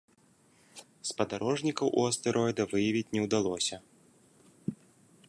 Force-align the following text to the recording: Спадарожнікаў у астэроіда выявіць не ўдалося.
Спадарожнікаў 1.09 1.87
у 2.03 2.07
астэроіда 2.11 2.63
выявіць 2.71 3.07
не 3.17 3.21
ўдалося. 3.27 3.75